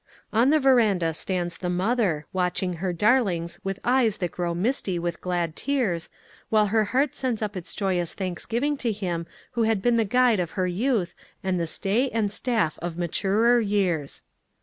On 0.33 0.49
the 0.49 0.59
veranda 0.59 1.13
stands 1.13 1.59
the 1.59 1.69
mother, 1.69 2.25
watching 2.33 2.77
her 2.81 2.91
darlings 2.91 3.59
with 3.63 3.77
eyes 3.83 4.17
that 4.17 4.31
grow 4.31 4.55
misty 4.55 4.97
with 4.97 5.21
glad 5.21 5.55
tears, 5.55 6.09
while 6.49 6.65
her 6.73 6.85
heart 6.85 7.13
sends 7.13 7.39
up 7.39 7.55
its 7.55 7.75
joyous 7.75 8.15
thanksgiving 8.15 8.77
to 8.77 8.91
Him 8.91 9.27
who 9.51 9.61
had 9.61 9.79
been 9.79 9.97
the 9.97 10.03
Guide 10.03 10.39
of 10.39 10.57
her 10.57 10.65
youth 10.65 11.13
and 11.43 11.59
the 11.59 11.67
stay 11.67 12.09
and 12.09 12.31
staff 12.31 12.79
of 12.81 12.97
maturer 12.97 13.59
years. 13.59 14.23